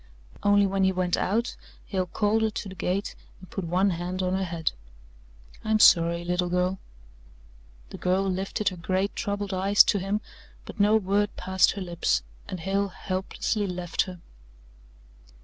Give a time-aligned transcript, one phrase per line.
[0.41, 1.55] Only when he went out,
[1.85, 4.71] Hale called her to the gate and put one hand on her head.
[5.63, 6.79] "I'm sorry, little girl."
[7.91, 10.21] The girl lifted her great troubled eyes to him,
[10.65, 14.19] but no word passed her lips, and Hale helplessly left her.